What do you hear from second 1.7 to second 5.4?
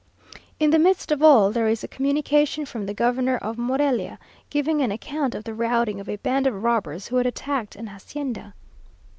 a communication from the Governor of Morelia, giving an account